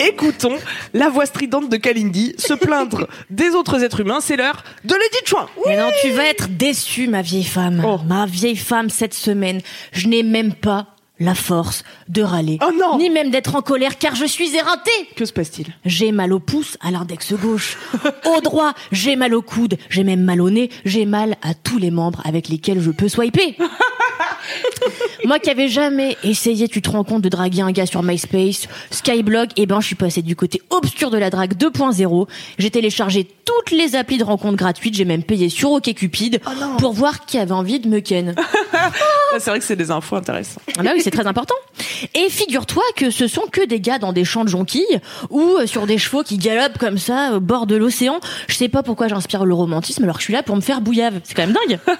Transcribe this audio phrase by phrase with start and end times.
[0.00, 0.56] Écoutons
[0.92, 4.20] la voix stridente de Kalindi se plaindre des autres êtres humains.
[4.20, 5.48] C'est l'heure de l'édit Chouin.
[5.66, 7.82] Mais non, tu vas être déçue, ma vieille femme.
[7.86, 7.98] Oh.
[8.06, 9.60] Ma vieille femme, cette semaine,
[9.92, 12.58] je n'ai même pas la force de râler.
[12.66, 12.98] Oh non.
[12.98, 14.90] Ni même d'être en colère, car je suis éreintée.
[15.16, 15.72] Que se passe-t-il?
[15.84, 17.78] J'ai mal au pouce, à l'index gauche.
[18.36, 21.78] Au droit, j'ai mal au coude, j'ai même mal au nez, j'ai mal à tous
[21.78, 23.56] les membres avec lesquels je peux swiper.
[25.24, 28.68] Moi qui avais jamais essayé, tu te rends compte, de draguer un gars sur MySpace,
[28.90, 32.28] Skyblog, et ben je suis passée du côté obscur de la drague 2.0.
[32.58, 36.40] J'ai téléchargé toutes les applis de rencontres gratuites, j'ai même payé sur OkCupid
[36.78, 38.34] pour voir qui avait envie de me ken.
[39.38, 40.62] C'est vrai que c'est des infos intéressantes.
[40.78, 41.56] Ah bah oui, c'est très important.
[42.14, 45.66] Et figure-toi que ce sont que des gars dans des champs de jonquilles ou euh,
[45.66, 48.20] sur des chevaux qui galopent comme ça au bord de l'océan.
[48.48, 50.80] Je sais pas pourquoi j'inspire le romantisme alors que je suis là pour me faire
[50.80, 51.20] bouillave.
[51.24, 51.78] C'est quand même dingue.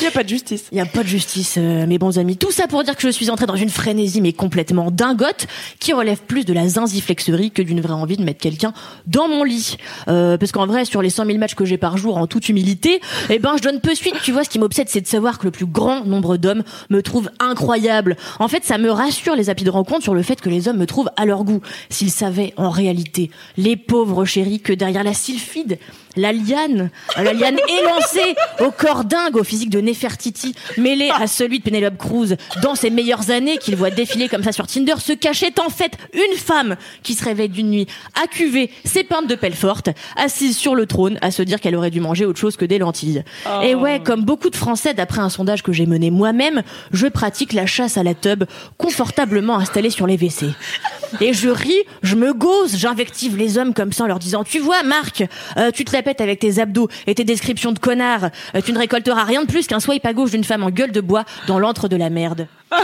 [0.00, 0.64] Il n'y a pas de justice.
[0.72, 2.36] Il y a pas de justice, euh, mes bons amis.
[2.36, 5.46] Tout ça pour dire que je suis entrée dans une frénésie mais complètement dingote
[5.78, 8.72] qui relève plus de la zinziflexerie que d'une vraie envie de mettre quelqu'un
[9.06, 9.76] dans mon lit.
[10.08, 12.48] Euh, parce qu'en vrai, sur les 100 000 matchs que j'ai par jour, en toute
[12.48, 14.14] humilité, eh ben je donne peu suite.
[14.22, 17.02] Tu vois, ce qui m'obsède, c'est de savoir que le plus grand nombre d'hommes me
[17.02, 18.16] trouvent incroyable.
[18.38, 20.78] En fait, ça me rassure les applis de rencontre sur le fait que les hommes
[20.78, 21.60] me trouvent à leur goût.
[21.90, 25.78] S'ils savaient en réalité, les pauvres chéris, que derrière la sylphide,
[26.16, 31.26] la liane, euh, la liane élancée au corps dingue, au physique de Nefertiti, mêlé à
[31.26, 34.94] celui de Penelope Cruz dans ses meilleures années qu'il voit défiler comme ça sur Tinder,
[34.98, 37.86] se cachait en fait une femme qui se réveille d'une nuit
[38.22, 41.90] accuvée, ses pintes de pelle forte, assise sur le trône, à se dire qu'elle aurait
[41.90, 43.22] dû manger autre chose que des lentilles.
[43.62, 47.52] Et ouais, comme beaucoup de Français, d'après un sondage que j'ai mené moi-même, je pratique
[47.52, 48.44] la chasse à la tub
[48.98, 50.46] confortablement installée sur les WC.
[51.20, 54.58] Et je ris, je me gauze, j'invective les hommes comme ça en leur disant Tu
[54.58, 55.22] vois, Marc,
[55.56, 58.30] euh, tu te la pètes avec tes abdos et tes descriptions de connard.
[58.56, 60.90] Euh, tu ne récolteras rien de plus qu'un swipe à gauche d'une femme en gueule
[60.90, 62.48] de bois dans l'antre de la merde.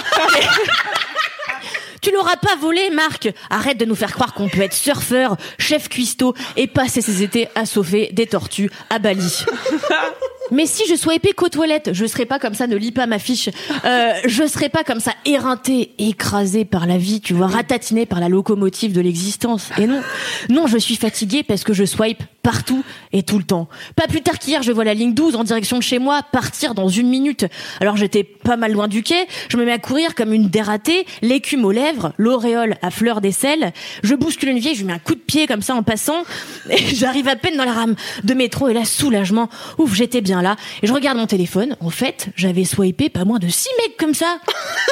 [2.00, 3.30] Tu l'auras pas volé, Marc.
[3.48, 7.48] Arrête de nous faire croire qu'on peut être surfeur, chef cuistot et passer ses étés
[7.54, 9.46] à sauver des tortues à Bali.
[10.54, 13.18] Mais si je sois qu'aux toilettes, je serais pas comme ça, ne lis pas ma
[13.18, 13.48] fiche.
[13.84, 18.20] Euh, je serais pas comme ça, éreinté, écrasé par la vie, tu vois, ratatiné par
[18.20, 19.70] la locomotive de l'existence.
[19.78, 20.00] Et non,
[20.48, 23.68] non, je suis fatiguée parce que je swipe partout et tout le temps.
[23.96, 26.74] Pas plus tard qu'hier, je vois la ligne 12 en direction de chez moi partir
[26.74, 27.46] dans une minute.
[27.80, 31.06] Alors j'étais pas mal loin du quai, je me mets à courir comme une dératée,
[31.22, 33.72] l'écume aux lèvres, l'auréole à fleur d'aisselle.
[34.02, 36.22] Je bouscule une vieille, je lui mets un coup de pied comme ça en passant,
[36.70, 39.48] et j'arrive à peine dans la rame de métro et là, soulagement,
[39.78, 40.54] ouf, j'étais bien là.
[40.82, 44.14] Et je regarde mon téléphone, en fait, j'avais swipé pas moins de six mecs comme
[44.14, 44.38] ça,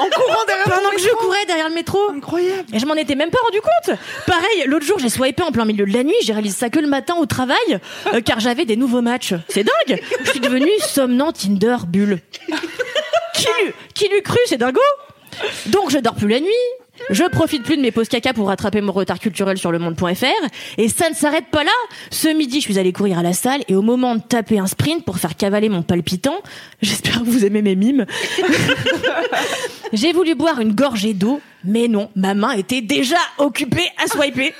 [0.00, 1.18] En courant derrière pendant que je écran.
[1.20, 1.98] courais derrière le métro.
[2.10, 2.64] Incroyable.
[2.72, 3.96] Et je m'en étais même pas rendu compte.
[4.26, 6.16] Pareil, l'autre jour, j'ai swipé en plein milieu de la nuit.
[6.22, 7.78] J'ai réalisé ça que le matin au travail,
[8.12, 9.34] euh, car j'avais des nouveaux matchs.
[9.48, 10.00] C'est dingue.
[10.24, 12.18] Je suis devenue somnant Tinder bulle.
[13.34, 14.80] Qui l'eût, qui l'eût cru, c'est dingo.
[15.66, 16.50] Donc je dors plus la nuit.
[17.10, 20.46] Je profite plus de mes pauses caca pour rattraper mon retard culturel sur le monde.fr.
[20.78, 21.70] Et ça ne s'arrête pas là.
[22.10, 24.66] Ce midi, je suis allée courir à la salle et au moment de taper un
[24.66, 26.40] sprint pour faire cavaler mon palpitant,
[26.82, 28.06] j'espère que vous aimez mes mimes,
[29.92, 34.54] j'ai voulu boire une gorgée d'eau, mais non, ma main était déjà occupée à swiper.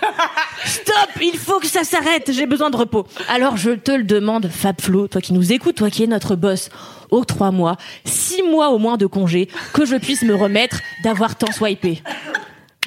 [0.64, 3.06] Stop, il faut que ça s'arrête, j'ai besoin de repos.
[3.28, 6.36] Alors je te le demande, Fab Flo, toi qui nous écoutes, toi qui es notre
[6.36, 6.68] boss,
[7.10, 11.50] octroie moi six mois au moins de congé, que je puisse me remettre d'avoir tant
[11.52, 12.02] swipé.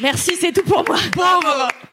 [0.02, 0.98] Merci, c'est tout pour moi.
[1.14, 1.70] Pauvre.